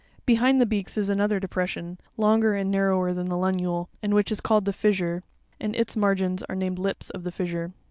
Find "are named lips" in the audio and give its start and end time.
6.49-7.11